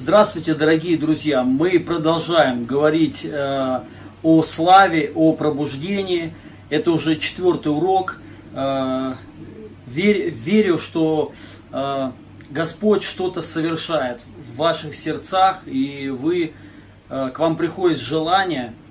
[0.00, 1.42] Здравствуйте, дорогие друзья!
[1.42, 3.80] Мы продолжаем говорить э,
[4.22, 6.32] о славе, о пробуждении.
[6.70, 8.20] Это уже четвертый урок.
[8.54, 9.14] Э,
[9.88, 11.32] верь, верю, что
[11.72, 12.12] э,
[12.48, 16.52] Господь что-то совершает в ваших сердцах, и вы,
[17.10, 18.74] э, к вам приходит желание–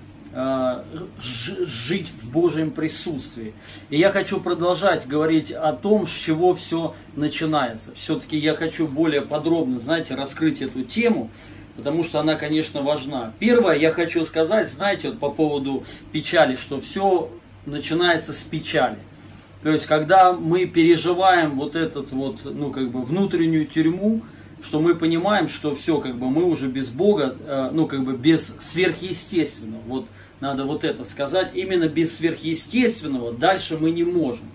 [1.21, 3.53] жить в Божьем присутствии.
[3.89, 7.93] И я хочу продолжать говорить о том, с чего все начинается.
[7.95, 11.29] Все-таки я хочу более подробно, знаете, раскрыть эту тему,
[11.75, 13.33] потому что она, конечно, важна.
[13.39, 17.31] Первое, я хочу сказать, знаете, вот по поводу печали, что все
[17.65, 18.97] начинается с печали.
[19.63, 24.21] То есть, когда мы переживаем вот этот вот, ну, как бы внутреннюю тюрьму,
[24.61, 28.13] что мы понимаем, что все, как бы мы уже без Бога, э, ну как бы
[28.13, 29.81] без сверхъестественного.
[29.87, 30.07] Вот
[30.39, 31.51] надо вот это сказать.
[31.53, 34.45] Именно без сверхъестественного дальше мы не можем.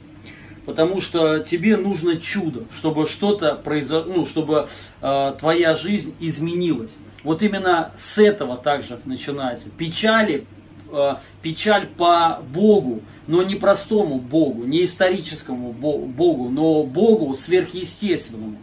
[0.65, 4.69] Потому что тебе нужно чудо, чтобы что-то произошло, ну, чтобы
[5.01, 6.93] э, твоя жизнь изменилась.
[7.25, 9.71] Вот именно с этого также начинается.
[9.71, 10.47] Печали,
[10.93, 18.59] э, печаль по Богу, но не простому Богу, не историческому Богу, но Богу сверхъестественному.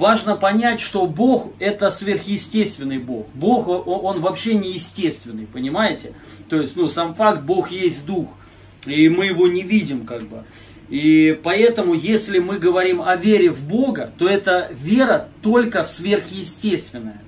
[0.00, 3.26] Важно понять, что Бог это сверхъестественный Бог.
[3.34, 6.14] Бог, он, вообще не естественный, понимаете?
[6.48, 8.28] То есть, ну, сам факт, Бог есть Дух,
[8.86, 10.44] и мы его не видим, как бы.
[10.88, 17.20] И поэтому, если мы говорим о вере в Бога, то это вера только в.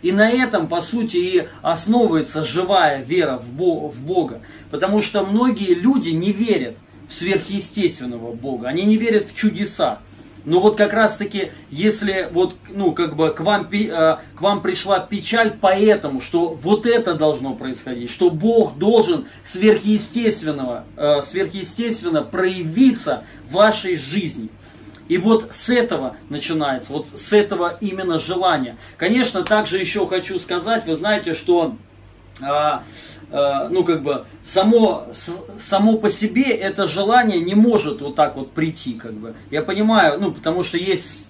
[0.00, 4.40] И на этом, по сути, и основывается живая вера в Бога.
[4.70, 6.76] Потому что многие люди не верят
[7.08, 8.68] в сверхъестественного Бога.
[8.68, 9.98] Они не верят в чудеса.
[10.44, 14.62] Но вот как раз таки, если вот, ну, как бы к вам, э, к вам
[14.62, 23.24] пришла печаль поэтому, что вот это должно происходить, что Бог должен сверхъестественного, э, сверхъестественно проявиться
[23.48, 24.48] в вашей жизни.
[25.08, 28.76] И вот с этого начинается, вот с этого именно желания.
[28.96, 31.74] Конечно, также еще хочу сказать, вы знаете, что
[32.40, 32.84] а,
[33.30, 35.06] ну как бы само,
[35.58, 39.34] само по себе это желание не может вот так вот прийти, как бы.
[39.50, 41.26] Я понимаю, ну потому что есть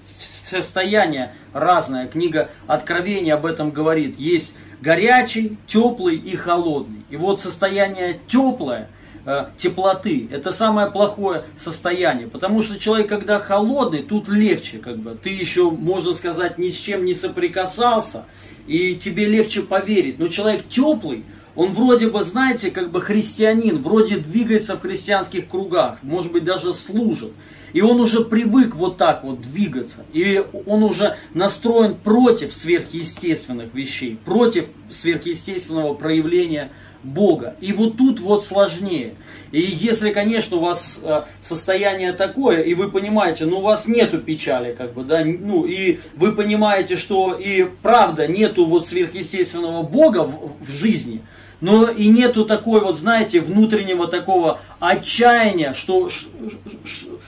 [0.50, 2.08] состояние разное.
[2.08, 4.19] Книга Откровения об этом говорит.
[4.19, 7.04] Есть горячий, теплый и холодный.
[7.10, 8.88] И вот состояние теплое,
[9.26, 12.26] э, теплоты, это самое плохое состояние.
[12.26, 15.16] Потому что человек, когда холодный, тут легче, как бы.
[15.22, 18.25] Ты еще, можно сказать, ни с чем не соприкасался,
[18.66, 20.19] и тебе легче поверить.
[20.19, 21.25] Но человек теплый,
[21.55, 26.75] он вроде бы, знаете, как бы христианин, вроде двигается в христианских кругах, может быть даже
[26.75, 27.33] служит.
[27.72, 30.05] И он уже привык вот так вот двигаться.
[30.12, 36.72] И он уже настроен против сверхъестественных вещей, против сверхъестественного проявления
[37.03, 37.56] Бога.
[37.61, 39.15] И вот тут вот сложнее.
[39.53, 44.19] И если, конечно, у вас э, состояние такое, и вы понимаете, ну у вас нету
[44.19, 50.25] печали, как бы, да, ну и вы понимаете, что и правда нету вот сверхъестественного Бога
[50.25, 51.22] в, в жизни,
[51.60, 56.09] но и нету такой вот, знаете, внутреннего такого отчаяния, что,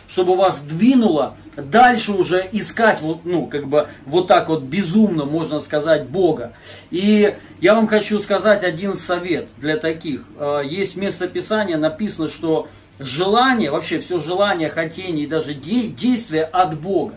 [0.08, 5.60] чтобы вас двинуло дальше уже искать, вот, ну, как бы, вот так вот безумно, можно
[5.60, 6.54] сказать, Бога.
[6.90, 10.24] И я вам хочу сказать один совет для таких.
[10.38, 16.80] А, есть место Писания, написано, что желание, вообще все желание, хотение и даже действие от
[16.80, 17.14] Бога.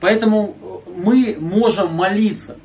[0.00, 2.56] Поэтому мы можем молиться,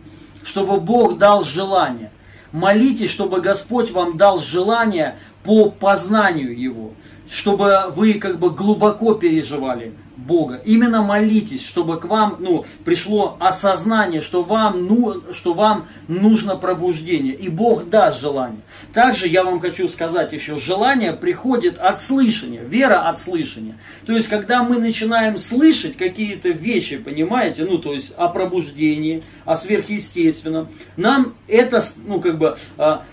[0.44, 2.12] чтобы Бог дал желание.
[2.52, 6.94] Молитесь, чтобы Господь вам дал желание по познанию Его,
[7.30, 10.62] чтобы вы как бы глубоко переживали Бога.
[10.66, 17.34] Именно молитесь, чтобы к вам ну, пришло осознание, что вам, ну, что вам нужно пробуждение.
[17.34, 18.60] И Бог даст желание.
[18.94, 23.78] Также я вам хочу сказать еще, желание приходит от слышания, вера от слышания.
[24.06, 29.56] То есть, когда мы начинаем слышать какие-то вещи, понимаете, ну, то есть о пробуждении, о
[29.56, 30.68] сверхъестественном,
[30.98, 33.04] нам это, ну, как бы, а,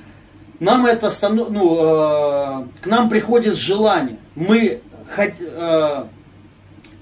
[0.60, 4.18] нам это, ну, а, к нам приходит желание.
[4.34, 4.80] Мы
[5.14, 6.08] хоть, а,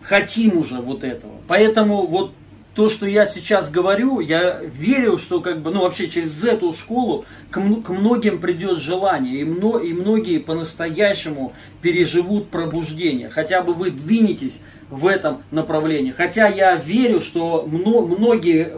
[0.02, 1.32] хотим уже вот этого.
[1.46, 2.32] Поэтому вот
[2.74, 7.24] то, что я сейчас говорю, я верю, что как бы, ну вообще через эту школу
[7.50, 13.28] к, к многим придет желание, и, мно, и многие по-настоящему переживут пробуждение.
[13.28, 16.12] Хотя бы вы двинетесь в этом направлении.
[16.12, 18.72] Хотя я верю, что мно, многие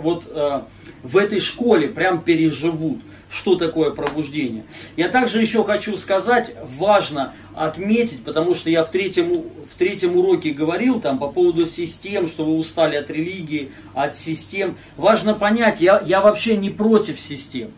[0.00, 0.62] вот э,
[1.02, 3.00] в этой школе прям переживут
[3.30, 4.64] что такое пробуждение.
[4.96, 10.50] Я также еще хочу сказать, важно отметить, потому что я в третьем, в третьем уроке
[10.50, 14.76] говорил там по поводу систем, что вы устали от религии, от систем.
[14.96, 17.70] Важно понять, я, я вообще не против систем.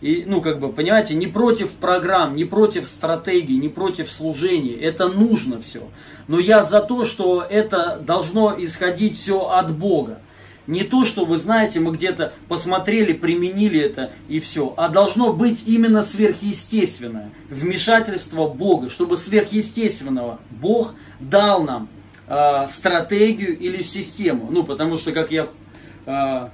[0.00, 4.74] И, ну, как бы, понимаете, не против программ, не против стратегий, не против служения.
[4.74, 5.88] Это нужно все.
[6.28, 10.20] Но я за то, что это должно исходить все от Бога.
[10.66, 14.74] Не то, что вы знаете, мы где-то посмотрели, применили это и все.
[14.76, 21.88] А должно быть именно сверхъестественное вмешательство Бога, чтобы сверхъестественного Бог дал нам
[22.26, 24.48] э, стратегию или систему.
[24.50, 25.48] Ну, потому что, как я
[26.06, 26.48] э,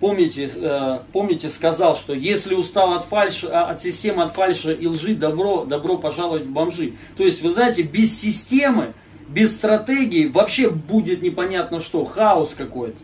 [0.00, 5.14] помните, э, помните, сказал, что если устал от, фальши, от системы, от фальши и лжи,
[5.14, 6.94] добро, добро пожаловать в бомжи.
[7.16, 8.94] То есть, вы знаете, без системы,
[9.28, 12.98] без стратегии вообще будет непонятно что, хаос какой-то.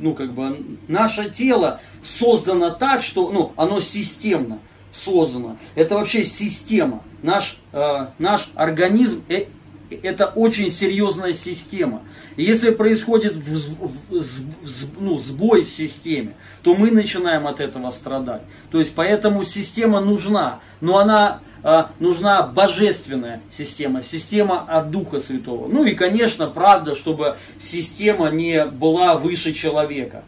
[0.00, 4.58] Ну, как бы, наше тело создано так, что, ну, оно системно
[4.92, 5.56] создано.
[5.74, 7.02] Это вообще система.
[7.22, 9.46] Наш, э, наш организм, э,
[9.90, 12.02] это очень серьезная система.
[12.36, 18.42] Если происходит в, в, в, ну, сбой в системе, то мы начинаем от этого страдать.
[18.70, 25.68] То есть поэтому система нужна, но она а, нужна божественная система, система от Духа Святого.
[25.68, 30.22] Ну и, конечно, правда, чтобы система не была выше человека.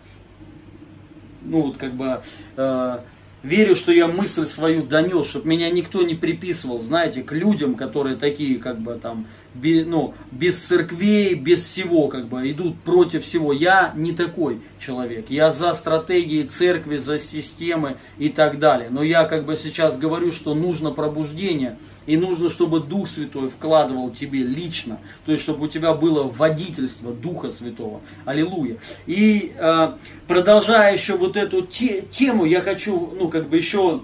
[1.43, 2.22] Ну вот как бы...
[2.56, 3.05] А,
[3.48, 8.16] Верю, что я мысль свою донес, чтобы меня никто не приписывал, знаете, к людям, которые
[8.16, 13.54] такие, как бы там, без, ну, без церквей, без всего, как бы, идут против всего.
[13.54, 15.30] Я не такой человек.
[15.30, 18.90] Я за стратегии церкви, за системы и так далее.
[18.90, 21.78] Но я, как бы, сейчас говорю, что нужно пробуждение,
[22.08, 27.12] и нужно, чтобы Дух Святой вкладывал тебе лично, то есть, чтобы у тебя было водительство
[27.12, 28.00] Духа Святого.
[28.25, 28.78] Аллилуйя.
[29.06, 29.93] И э,
[30.26, 34.00] продолжая еще вот эту те, тему, я хочу, ну, как бы еще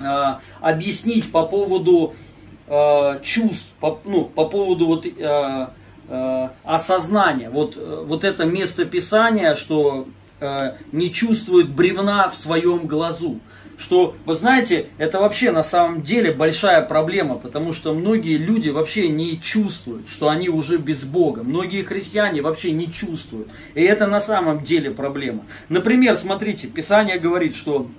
[0.00, 0.04] э,
[0.60, 2.14] объяснить по поводу
[2.68, 5.68] э, чувств, по, ну, по поводу вот э,
[6.08, 7.50] э, осознания.
[7.50, 10.06] Вот, э, вот это место Писания, что
[10.42, 13.40] э, не чувствует бревна в своем глазу.
[13.78, 19.08] Что, вы знаете, это вообще на самом деле большая проблема, потому что многие люди вообще
[19.08, 21.42] не чувствуют, что они уже без Бога.
[21.42, 23.48] Многие христиане вообще не чувствуют.
[23.74, 25.44] И это на самом деле проблема.
[25.68, 27.90] Например, смотрите, Писание говорит, что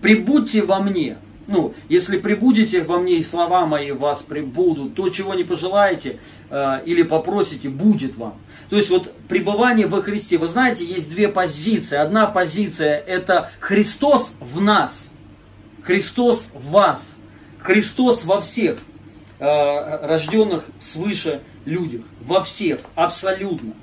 [0.00, 1.18] прибудьте во мне.
[1.46, 6.82] Ну, если прибудете во мне и слова мои вас прибудут, то, чего не пожелаете э,
[6.86, 8.34] или попросите, будет вам.
[8.70, 11.96] То есть вот пребывание во Христе, вы знаете, есть две позиции.
[11.96, 15.08] Одна позиция это Христос в нас,
[15.82, 17.16] Христос в вас,
[17.58, 18.78] Христос во всех
[19.38, 23.74] э, рожденных свыше людях, во всех, абсолютно.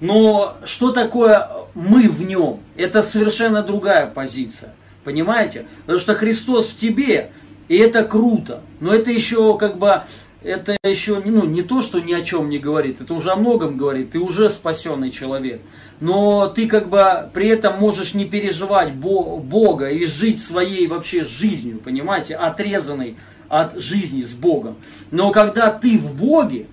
[0.00, 2.60] Но что такое мы в нем?
[2.76, 4.74] Это совершенно другая позиция.
[5.08, 5.64] Понимаете?
[5.86, 7.30] Потому что Христос в тебе,
[7.68, 8.60] и это круто.
[8.78, 10.02] Но это еще как бы,
[10.42, 13.78] это еще ну, не то, что ни о чем не говорит, это уже о многом
[13.78, 15.62] говорит, ты уже спасенный человек.
[16.00, 21.80] Но ты как бы при этом можешь не переживать Бога и жить своей вообще жизнью,
[21.82, 23.16] понимаете, отрезанной
[23.48, 24.76] от жизни с Богом.
[25.10, 26.66] Но когда ты в Боге,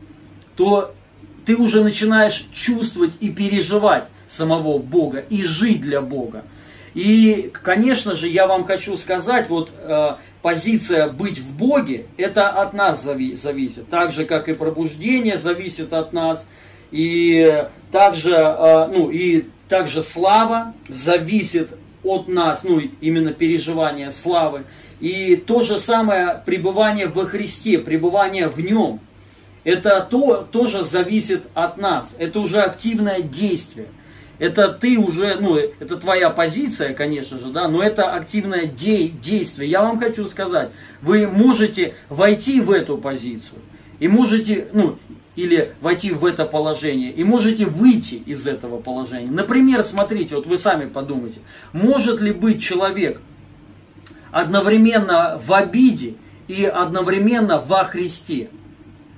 [0.58, 0.94] то
[1.46, 6.44] ты уже начинаешь чувствовать и переживать самого Бога и жить для Бога.
[6.96, 12.74] И, конечно же, я вам хочу сказать, вот э, позиция быть в Боге, это от
[12.74, 13.90] нас зави зависит.
[13.90, 16.48] Так же, как и пробуждение зависит от нас.
[16.92, 21.72] И также, э, ну, и также слава зависит
[22.02, 24.64] от нас, ну, именно переживание славы.
[25.02, 29.02] И то же самое пребывание во Христе, пребывание в Нем.
[29.66, 32.16] Это то, тоже зависит от нас.
[32.18, 33.88] Это уже активное действие.
[34.38, 39.70] Это ты уже, ну, это твоя позиция, конечно же, да, но это активное де- действие.
[39.70, 43.60] Я вам хочу сказать, вы можете войти в эту позицию
[44.00, 44.98] и можете, ну,
[45.36, 49.32] или войти в это положение, и можете выйти из этого положения.
[49.32, 51.40] Например, смотрите, вот вы сами подумайте,
[51.74, 53.22] может ли быть человек
[54.32, 56.16] одновременно в обиде
[56.48, 58.50] и одновременно во Христе?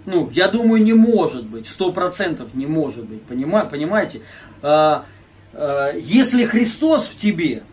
[0.07, 4.21] Ну, я думаю, не может быть, сто процентов не может быть, понимаете?
[4.61, 5.03] А,
[5.53, 7.63] а, если Христос в тебе,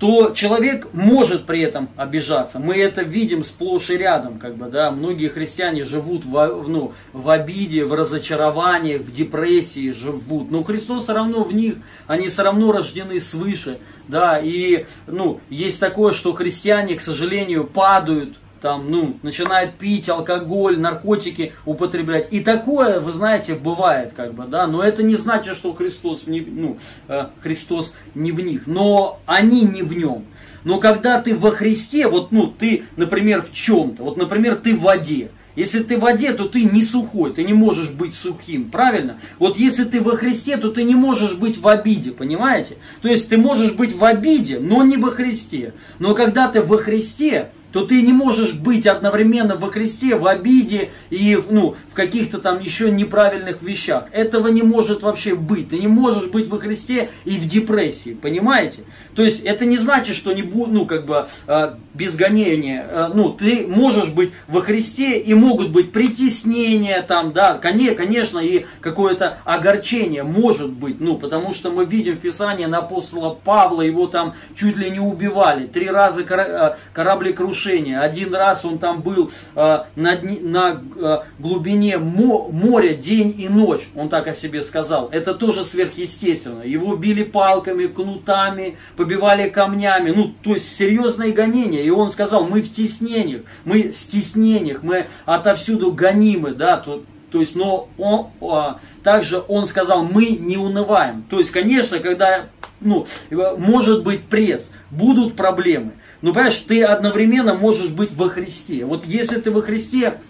[0.00, 2.58] то человек может при этом обижаться.
[2.58, 4.90] Мы это видим сплошь и рядом, как бы, да.
[4.90, 10.50] Многие христиане живут в, ну, в обиде, в разочарованиях, в депрессии живут.
[10.50, 11.76] Но Христос все равно в них,
[12.08, 14.40] они все равно рождены свыше, да.
[14.40, 21.52] И, ну, есть такое, что христиане, к сожалению, падают там, ну, начинает пить алкоголь, наркотики
[21.64, 22.28] употреблять.
[22.30, 26.40] И такое, вы знаете, бывает, как бы, да, но это не значит, что Христос не,
[26.40, 30.26] ну, э, Христос не в них, но они не в нем.
[30.64, 34.82] Но когда ты во Христе, вот, ну, ты, например, в чем-то, вот, например, ты в
[34.82, 39.18] воде, если ты в воде, то ты не сухой, ты не можешь быть сухим, правильно?
[39.38, 42.76] Вот если ты во Христе, то ты не можешь быть в обиде, понимаете?
[43.02, 45.74] То есть ты можешь быть в обиде, но не во Христе.
[45.98, 50.90] Но когда ты во Христе, то ты не можешь быть одновременно во Христе, в обиде
[51.10, 54.04] и ну, в каких-то там еще неправильных вещах.
[54.12, 55.70] Этого не может вообще быть.
[55.70, 58.82] Ты не можешь быть во Христе и в депрессии, понимаете?
[59.14, 62.86] То есть это не значит, что не будет, ну, как бы, а, без гонения.
[62.88, 68.66] А, ну, ты можешь быть во Христе и могут быть притеснения там, да, конечно, и
[68.80, 74.06] какое-то огорчение может быть, ну, потому что мы видим в Писании на апостола Павла, его
[74.06, 78.00] там чуть ли не убивали, три раза а, кораблекрушение разрушения.
[78.00, 84.08] Один раз он там был э, на, на э, глубине моря день и ночь, он
[84.08, 85.08] так о себе сказал.
[85.12, 86.62] Это тоже сверхъестественно.
[86.62, 90.12] Его били палками, кнутами, побивали камнями.
[90.14, 91.84] Ну, то есть серьезное гонение.
[91.84, 97.40] И он сказал, мы в теснениях, мы в стеснениях, мы отовсюду гонимы, да, то, то
[97.40, 101.24] есть, но он, а, также он сказал, мы не унываем.
[101.28, 102.44] То есть, конечно, когда,
[102.80, 105.92] ну, может быть пресс, будут проблемы.
[106.22, 108.84] Но, понимаешь, ты одновременно можешь быть во Христе.
[108.84, 110.20] Вот если ты во Христе,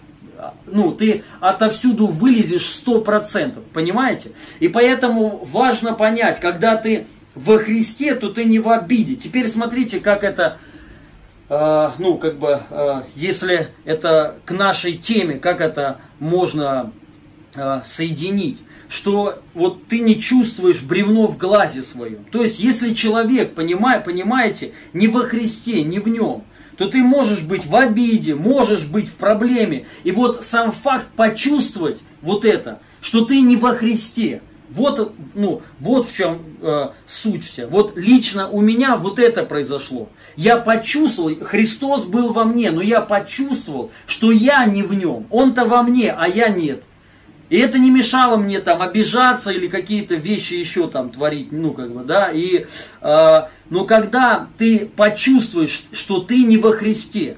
[0.65, 4.31] ну, ты отовсюду вылезешь сто процентов, понимаете?
[4.59, 9.15] И поэтому важно понять, когда ты во Христе, то ты не в обиде.
[9.15, 10.57] Теперь смотрите, как это
[11.49, 16.93] Uh, ну, как бы, uh, если это к нашей теме, как это можно
[17.55, 18.57] uh, соединить
[18.91, 22.25] что вот ты не чувствуешь бревно в глазе своем.
[22.29, 26.43] То есть, если человек, понимая, понимаете, не во Христе, не в нем,
[26.75, 29.85] то ты можешь быть в обиде, можешь быть в проблеме.
[30.03, 36.09] И вот сам факт почувствовать вот это, что ты не во Христе, вот, ну, вот
[36.09, 37.67] в чем э, суть вся.
[37.67, 40.09] Вот лично у меня вот это произошло.
[40.35, 45.27] Я почувствовал, Христос был во мне, но я почувствовал, что я не в нем.
[45.29, 46.83] Он-то во мне, а я нет.
[47.51, 51.91] И это не мешало мне там обижаться или какие-то вещи еще там творить, ну как
[51.91, 52.29] бы, да.
[52.31, 52.65] И,
[53.01, 57.35] э, но когда ты почувствуешь, что ты не во Христе,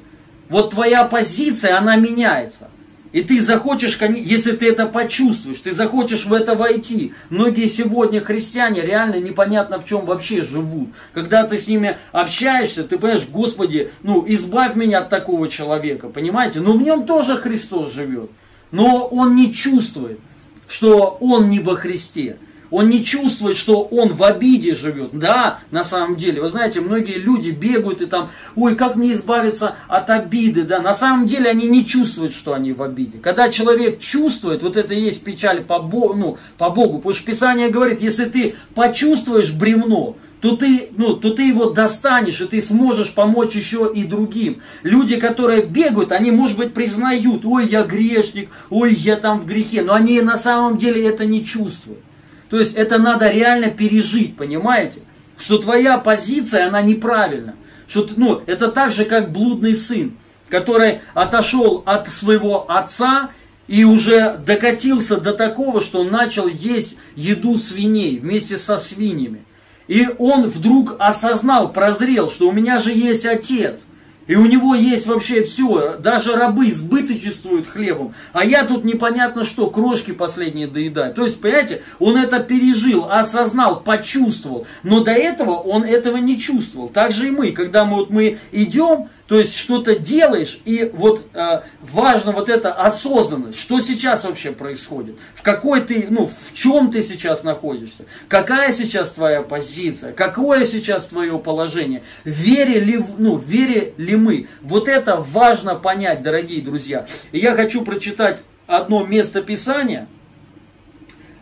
[0.49, 2.69] вот твоя позиция, она меняется.
[3.11, 7.13] И ты захочешь, если ты это почувствуешь, ты захочешь в это войти.
[7.31, 10.89] Многие сегодня христиане реально непонятно в чем вообще живут.
[11.13, 16.59] Когда ты с ними общаешься, ты понимаешь, Господи, ну избавь меня от такого человека, понимаете?
[16.59, 18.29] Но в нем тоже Христос живет
[18.73, 20.19] но он не чувствует,
[20.67, 22.37] что он не во Христе.
[22.71, 25.11] Он не чувствует, что он в обиде живет.
[25.13, 29.75] Да, на самом деле, вы знаете, многие люди бегают и там, ой, как мне избавиться
[29.87, 33.19] от обиды, да, на самом деле они не чувствуют, что они в обиде.
[33.19, 37.27] Когда человек чувствует, вот это и есть печаль по Богу, ну, по Богу, потому что
[37.27, 42.61] Писание говорит, если ты почувствуешь бревно, то ты, ну, то ты его достанешь, и ты
[42.61, 44.61] сможешь помочь еще и другим.
[44.83, 49.83] Люди, которые бегают, они, может быть, признают, ой, я грешник, ой, я там в грехе,
[49.83, 52.01] но они на самом деле это не чувствуют.
[52.49, 54.99] То есть это надо реально пережить, понимаете?
[55.37, 57.55] Что твоя позиция, она неправильна.
[57.87, 60.17] Что, ну, это так же, как блудный сын,
[60.49, 63.29] который отошел от своего отца
[63.69, 69.45] и уже докатился до такого, что он начал есть еду свиней вместе со свиньями.
[69.93, 73.81] И он вдруг осознал, прозрел, что у меня же есть отец.
[74.25, 78.15] И у него есть вообще все, даже рабы сбыточествуют хлебом.
[78.31, 81.13] А я тут непонятно что, крошки последние доедаю.
[81.13, 84.65] То есть, понимаете, он это пережил, осознал, почувствовал.
[84.81, 86.87] Но до этого он этого не чувствовал.
[86.87, 91.25] Так же и мы, когда мы, вот мы идем, то есть что-то делаешь, и вот
[91.33, 96.91] э, важно вот эта осознанность, что сейчас вообще происходит, в какой ты, ну, в чем
[96.91, 103.93] ты сейчас находишься, какая сейчас твоя позиция, какое сейчас твое положение, вере ли, ну, вере
[103.97, 104.47] ли мы.
[104.61, 107.05] Вот это важно понять, дорогие друзья.
[107.31, 110.07] И я хочу прочитать одно место Писания.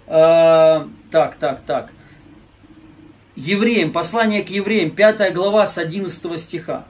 [0.06, 1.90] Э, так, так, так.
[3.36, 6.86] Евреям, послание к евреям, 5 глава с 11 стиха.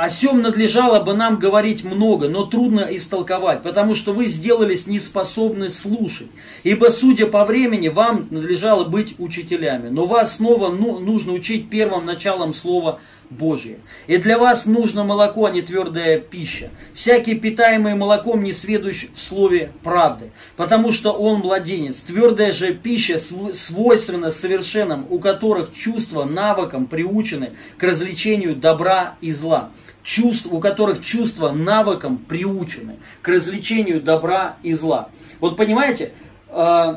[0.00, 5.68] О сем надлежало бы нам говорить много, но трудно истолковать, потому что вы сделались неспособны
[5.68, 6.28] слушать.
[6.62, 9.90] Ибо, судя по времени, вам надлежало быть учителями.
[9.90, 12.98] Но вас снова ну, нужно учить первым началом слова
[13.30, 13.78] Божие.
[14.06, 16.70] И для вас нужно молоко, а не твердая пища.
[16.94, 22.00] Всякий питаемый молоком не сведущ в слове правды, потому что он младенец.
[22.00, 29.70] Твердая же пища свойственна совершенным, у которых чувства навыком приучены к развлечению добра и зла
[30.02, 35.10] чувств, у которых чувства навыком приучены к развлечению добра и зла.
[35.40, 36.12] Вот понимаете,
[36.48, 36.94] э,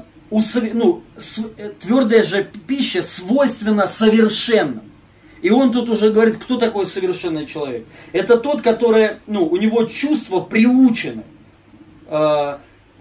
[0.73, 1.03] ну,
[1.79, 4.92] твердая же пища свойственна совершенным.
[5.43, 7.85] И он тут уже говорит, кто такой совершенный человек.
[8.13, 11.23] Это тот, который, ну, у него чувства приучены.
[12.07, 12.59] Э,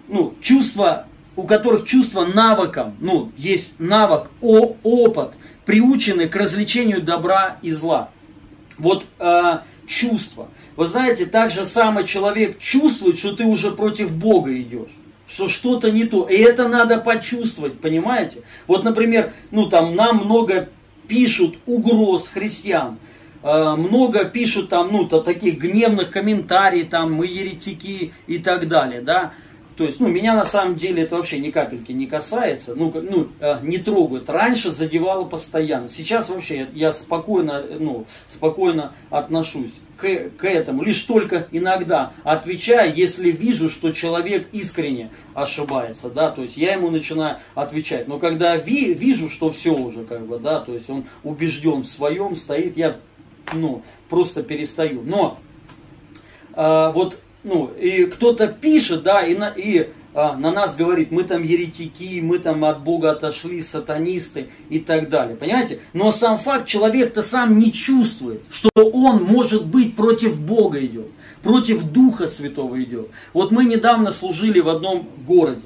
[0.08, 1.06] ну, чувства,
[1.36, 5.34] у которых чувства навыком, ну, есть навык, о, опыт,
[5.64, 8.10] приучены к развлечению добра и зла.
[8.76, 10.48] Вот э, чувства.
[10.74, 14.90] Вы знаете, так же самый человек чувствует, что ты уже против Бога идешь
[15.28, 16.28] что что-то не то.
[16.28, 18.42] И это надо почувствовать, понимаете?
[18.66, 20.68] Вот, например, ну там нам много
[21.12, 22.98] пишут угроз христиан,
[23.42, 29.02] э, много пишут там, ну, то, таких гневных комментариев, там, мы еретики и так далее,
[29.02, 29.34] да.
[29.76, 33.28] То есть, ну, меня на самом деле это вообще ни капельки не касается, ну, ну
[33.40, 34.30] э, не трогают.
[34.30, 35.90] Раньше задевало постоянно.
[35.90, 40.82] Сейчас вообще я спокойно, ну, спокойно отношусь к, этому.
[40.82, 46.90] Лишь только иногда отвечаю, если вижу, что человек искренне ошибается, да, то есть я ему
[46.90, 48.08] начинаю отвечать.
[48.08, 51.86] Но когда ви, вижу, что все уже, как бы, да, то есть он убежден в
[51.86, 52.98] своем, стоит, я,
[53.52, 55.02] ну, просто перестаю.
[55.02, 55.38] Но
[56.54, 61.24] э, вот ну, и кто-то пишет, да, и, на, и а, на нас говорит, мы
[61.24, 65.36] там еретики, мы там от Бога отошли, сатанисты и так далее.
[65.36, 65.80] Понимаете?
[65.94, 71.08] Но сам факт, человек-то сам не чувствует, что он, может быть, против Бога идет,
[71.42, 73.08] против Духа Святого идет.
[73.32, 75.62] Вот мы недавно служили в одном городе,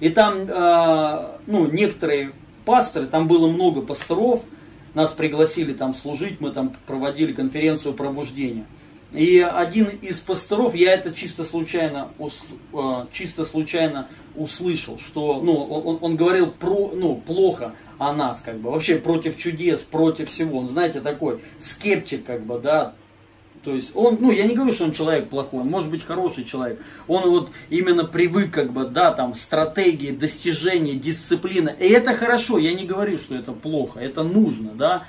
[0.00, 2.32] и там, а, ну, некоторые
[2.64, 4.42] пасторы, там было много пасторов,
[4.94, 8.64] нас пригласили там служить, мы там проводили конференцию пробуждения.
[9.12, 15.98] И один из пасторов, я это чисто случайно, э, чисто случайно услышал, что ну, он,
[16.00, 20.58] он говорил про, ну, плохо о нас, как бы, вообще против чудес, против всего.
[20.60, 22.94] Он, знаете, такой скептик, как бы, да,
[23.64, 26.44] то есть он, ну я не говорю, что он человек плохой, он может быть хороший
[26.44, 26.80] человек.
[27.06, 31.68] Он вот именно привык как бы, да, там, стратегии, достижения, дисциплина.
[31.68, 35.06] И это хорошо, я не говорю, что это плохо, это нужно, да.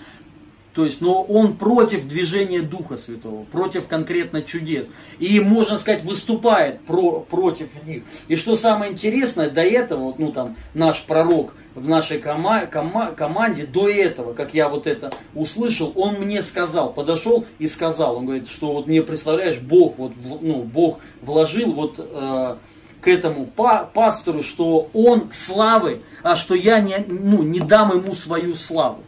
[0.73, 4.87] То есть, но он против движения Духа Святого, против конкретно чудес.
[5.19, 8.03] И, можно сказать, выступает про, против них.
[8.29, 13.65] И что самое интересное, до этого, ну там, наш пророк в нашей кома, кома, команде,
[13.65, 18.47] до этого, как я вот это услышал, он мне сказал, подошел и сказал, он говорит,
[18.47, 22.55] что вот мне представляешь, Бог, вот, ну, Бог вложил вот э,
[23.01, 28.13] к этому па, пастору, что он славы, а что я не, ну, не дам ему
[28.13, 29.03] свою славу.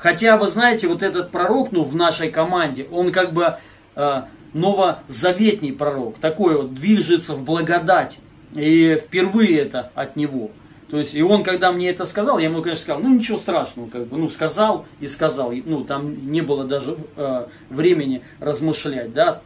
[0.00, 3.58] Хотя, вы знаете, вот этот пророк, ну, в нашей команде, он как бы
[3.96, 4.22] э,
[4.54, 8.18] новозаветний пророк, такой вот, движется в благодать.
[8.54, 10.52] И впервые это от него.
[10.88, 13.90] То есть, и он, когда мне это сказал, я ему, конечно, сказал, ну, ничего страшного,
[13.90, 15.52] как бы, ну, сказал и сказал.
[15.52, 19.42] Ну, там не было даже э, времени размышлять, да.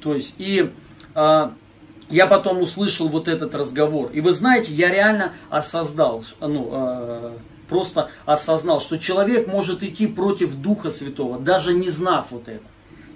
[0.00, 0.72] То есть, и
[1.14, 1.50] э,
[2.08, 4.10] я потом услышал вот этот разговор.
[4.12, 7.32] И вы знаете, я реально осознал, ну, э,
[7.68, 12.64] просто осознал, что человек может идти против Духа Святого, даже не знав вот это.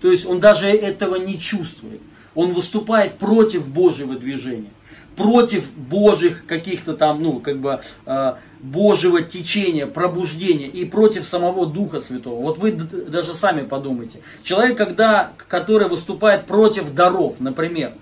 [0.01, 2.01] То есть он даже этого не чувствует.
[2.35, 4.71] Он выступает против Божьего движения,
[5.17, 12.01] против Божьих каких-то там, ну, как бы, э, Божьего течения, пробуждения и против самого Духа
[12.01, 12.41] Святого.
[12.41, 14.21] Вот вы даже сами подумайте.
[14.43, 17.95] Человек, когда, который выступает против даров, например,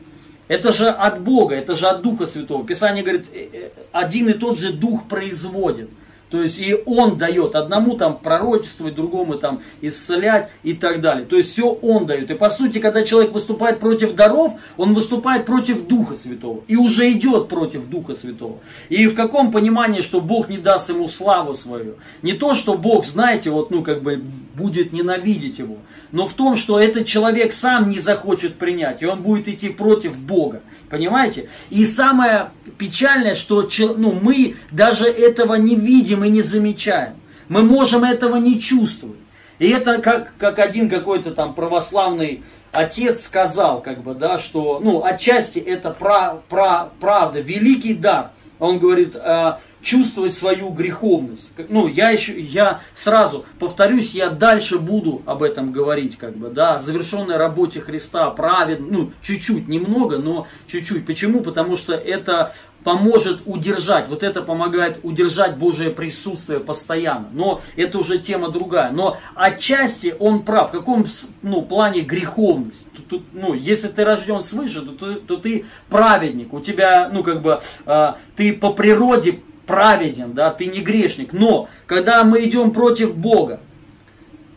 [0.46, 2.66] это же от Бога, это же от Духа Святого.
[2.66, 5.90] Писание говорит, «Э, э, один и тот же Дух производит.
[6.30, 11.24] То есть и он дает одному там пророчествовать, другому там исцелять и так далее.
[11.24, 12.30] То есть все он дает.
[12.30, 16.62] И по сути, когда человек выступает против даров, он выступает против Духа Святого.
[16.68, 18.58] И уже идет против Духа Святого.
[18.88, 21.96] И в каком понимании, что Бог не даст ему славу свою.
[22.22, 24.22] Не то, что Бог, знаете, вот ну как бы
[24.54, 25.78] будет ненавидеть его.
[26.12, 29.02] Но в том, что этот человек сам не захочет принять.
[29.02, 30.62] И он будет идти против Бога.
[30.90, 31.48] Понимаете?
[31.70, 37.14] И самое печальное, что ну, мы даже этого не видим мы не замечаем.
[37.48, 39.18] Мы можем этого не чувствовать.
[39.58, 45.04] И это как, как один какой-то там православный отец сказал, как бы, да, что, ну,
[45.04, 48.30] отчасти это про, про, правда, великий дар.
[48.58, 51.50] Он говорит, э, чувствовать свою греховность.
[51.68, 56.74] Ну, я еще, я сразу повторюсь, я дальше буду об этом говорить, как бы, да,
[56.74, 61.06] о завершенной работе Христа, праведно, ну, чуть-чуть, немного, но чуть-чуть.
[61.06, 61.40] Почему?
[61.40, 62.52] Потому что это
[62.84, 67.28] поможет удержать, вот это помогает удержать Божие присутствие постоянно.
[67.32, 68.92] Но это уже тема другая.
[68.92, 70.70] Но отчасти он прав.
[70.70, 71.06] В каком
[71.42, 72.86] ну, плане греховность?
[73.08, 76.52] Тут, ну, если ты рожден свыше, то, то, то ты праведник.
[76.52, 81.32] У тебя, ну, как бы, э, ты по природе праведен, да, ты не грешник.
[81.32, 83.60] Но, когда мы идем против Бога,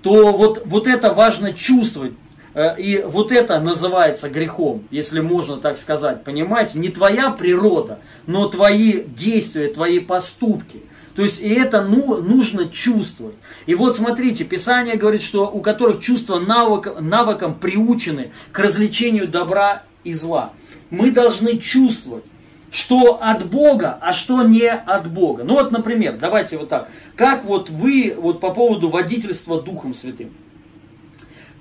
[0.01, 2.13] то вот, вот это важно чувствовать.
[2.55, 6.23] Э, и вот это называется грехом, если можно так сказать.
[6.23, 10.81] Понимаете, не твоя природа, но твои действия, твои поступки.
[11.15, 13.35] То есть и это ну, нужно чувствовать.
[13.65, 19.83] И вот смотрите, Писание говорит, что у которых чувства навык, навыком приучены к развлечению добра
[20.05, 20.53] и зла.
[20.89, 22.23] Мы должны чувствовать
[22.71, 25.43] что от Бога, а что не от Бога.
[25.43, 26.89] Ну вот, например, давайте вот так.
[27.15, 30.33] Как вот вы вот по поводу водительства Духом Святым.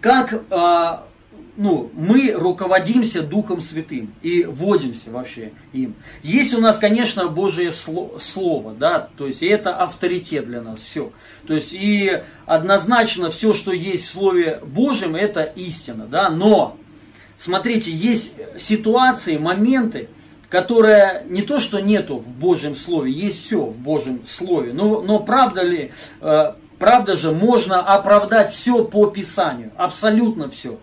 [0.01, 0.99] Как э,
[1.57, 5.95] ну, мы руководимся Духом Святым и вводимся вообще им.
[6.23, 11.13] Есть у нас, конечно, Божие Слово, да, то есть это авторитет для нас, все.
[11.47, 16.79] То есть и однозначно все, что есть в Слове Божьем, это истина, да, но,
[17.37, 20.09] смотрите, есть ситуации, моменты,
[20.51, 25.21] которые не то, что нету в Божьем Слове, есть все в Божьем Слове, но, но
[25.21, 30.79] правда ли, э, правда же, можно оправдать все по Писанию, абсолютно все.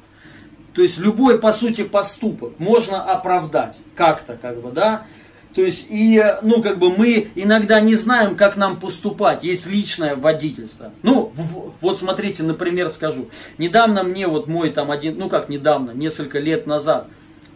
[0.74, 5.06] То есть любой, по сути, поступок можно оправдать как-то, как бы, да.
[5.54, 10.16] То есть, и, ну, как бы мы иногда не знаем, как нам поступать, есть личное
[10.16, 10.92] водительство.
[11.02, 13.30] Ну, в, вот смотрите, например, скажу.
[13.58, 17.08] Недавно мне вот мой там один, ну как недавно, несколько лет назад,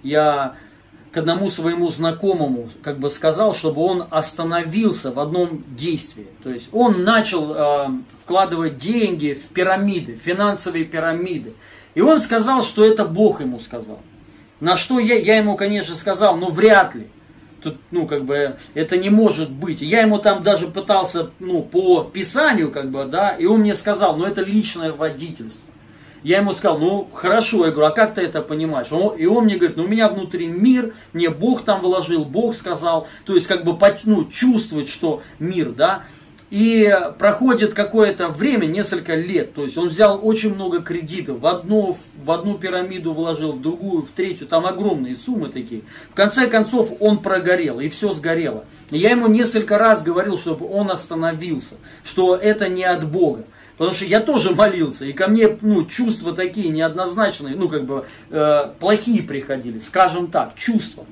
[0.01, 0.55] я
[1.11, 6.27] к одному своему знакомому как бы сказал, чтобы он остановился в одном действии.
[6.43, 7.87] То есть он начал э,
[8.23, 11.53] вкладывать деньги в пирамиды, финансовые пирамиды.
[11.95, 13.99] И он сказал, что это Бог ему сказал.
[14.61, 17.07] На что я, я ему, конечно, сказал, ну вряд ли.
[17.61, 19.81] Тут, ну, как бы, это не может быть.
[19.81, 24.17] Я ему там даже пытался, ну, по Писанию, как бы, да, и он мне сказал,
[24.17, 25.70] ну, это личное водительство.
[26.23, 28.87] Я ему сказал, ну, хорошо, я говорю, а как ты это понимаешь?
[29.17, 33.07] и он мне говорит, ну, у меня внутри мир, мне Бог там вложил, Бог сказал,
[33.25, 36.03] то есть, как бы, ну, чувствовать, что мир, да,
[36.51, 39.53] и проходит какое-то время, несколько лет.
[39.53, 41.39] То есть он взял очень много кредитов.
[41.39, 44.47] В одну, в одну пирамиду вложил, в другую, в третью.
[44.47, 45.83] Там огромные суммы такие.
[46.09, 48.65] В конце концов он прогорел, и все сгорело.
[48.91, 51.75] Я ему несколько раз говорил, чтобы он остановился.
[52.03, 53.45] Что это не от Бога.
[53.81, 58.05] Потому что я тоже молился, и ко мне ну, чувства такие неоднозначные, ну как бы
[58.29, 61.03] э, плохие приходили, скажем так, чувства.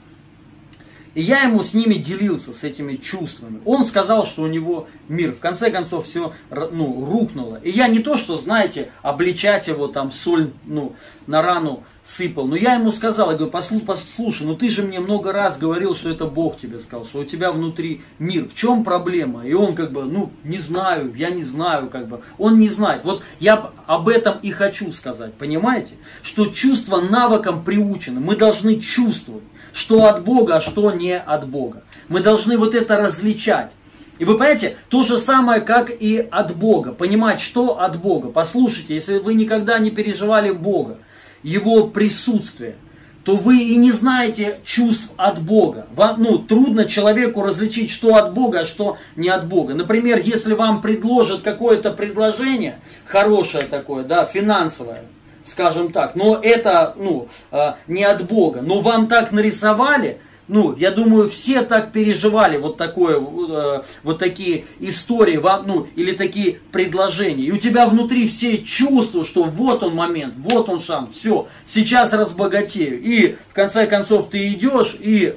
[1.15, 3.59] И я ему с ними делился, с этими чувствами.
[3.65, 5.31] Он сказал, что у него мир.
[5.31, 7.55] В конце концов, все ну, рухнуло.
[7.55, 12.47] И я не то, что, знаете, обличать его там соль ну, на рану сыпал.
[12.47, 15.95] Но я ему сказал, я говорю, послушай, послушай, ну ты же мне много раз говорил,
[15.95, 18.47] что это Бог тебе сказал, что у тебя внутри мир.
[18.47, 19.45] В чем проблема?
[19.45, 22.21] И он как бы, ну, не знаю, я не знаю, как бы.
[22.37, 23.03] Он не знает.
[23.03, 25.93] Вот я об этом и хочу сказать, понимаете?
[26.23, 28.19] Что чувство навыкам приучено.
[28.19, 31.83] Мы должны чувствовать, что от Бога, а что не от Бога.
[32.07, 33.71] Мы должны вот это различать.
[34.17, 36.91] И вы понимаете, то же самое, как и от Бога.
[36.91, 38.29] Понимать, что от Бога.
[38.29, 40.97] Послушайте, если вы никогда не переживали Бога,
[41.43, 42.75] Его присутствие,
[43.23, 45.87] то вы и не знаете чувств от Бога.
[45.95, 49.73] Вам, ну, трудно человеку различить, что от Бога, а что не от Бога.
[49.73, 55.03] Например, если вам предложат какое-то предложение, хорошее такое, да, финансовое,
[55.43, 60.91] скажем так, но это, ну, э, не от Бога, но вам так нарисовали, ну, я
[60.91, 67.45] думаю, все так переживали вот такое, э, вот такие истории, ну, или такие предложения.
[67.45, 72.13] И у тебя внутри все чувства, что вот он момент, вот он шанс, все, сейчас
[72.13, 72.99] разбогатею.
[73.01, 75.35] И в конце концов ты идешь, и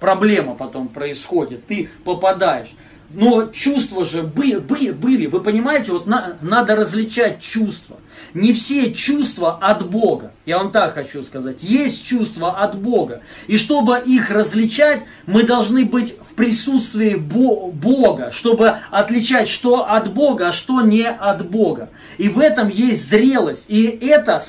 [0.00, 2.70] проблема потом происходит, ты попадаешь.
[3.16, 5.26] Но чувства же были, были, были.
[5.26, 7.96] Вы понимаете, вот на, надо различать чувства.
[8.34, 10.32] Не все чувства от Бога.
[10.44, 11.62] Я вам так хочу сказать.
[11.62, 13.22] Есть чувства от Бога.
[13.46, 20.48] И чтобы их различать, мы должны быть в присутствии Бога, чтобы отличать, что от Бога,
[20.48, 21.88] а что не от Бога.
[22.18, 23.64] И в этом есть зрелость.
[23.68, 24.42] И это,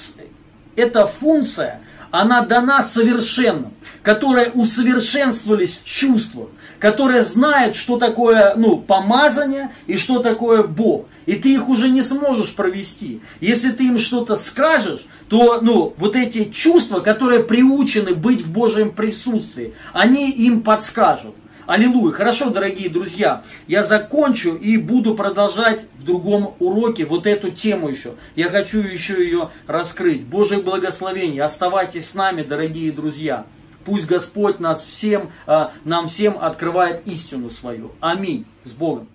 [0.76, 1.80] эта функция,
[2.12, 10.20] она дана совершенным, которые усовершенствовались в чувствах, которые знают, что такое ну, помазание и что
[10.20, 11.08] такое Бог.
[11.26, 13.22] И ты их уже не сможешь провести.
[13.42, 18.92] Если ты им что-то скажешь, то ну, вот эти чувства, которые приучены быть в Божьем
[18.92, 21.36] присутствии, они им подскажут.
[21.68, 22.14] Аллилуйя.
[22.14, 28.14] Хорошо, дорогие друзья, я закончу и буду продолжать в другом уроке вот эту тему еще.
[28.38, 30.24] Я хочу еще ее раскрыть.
[30.24, 31.44] Божье благословение.
[31.44, 33.46] Оставайтесь с нами, дорогие друзья.
[33.84, 37.92] Пусть Господь нас всем, а, нам всем открывает истину свою.
[38.00, 38.46] Аминь.
[38.64, 39.10] С Богом.